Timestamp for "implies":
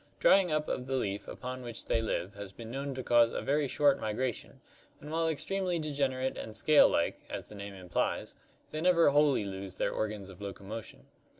7.75-8.35